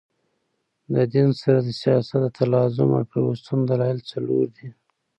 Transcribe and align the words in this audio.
د 0.93 0.95
دین 1.13 1.29
سره 1.41 1.59
د 1.63 1.69
سیاست 1.81 2.13
د 2.23 2.27
تلازم 2.37 2.89
او 2.97 3.03
پیوستون 3.11 3.59
دلایل 3.69 3.99
څلور 4.11 4.45
دي. 4.55 4.67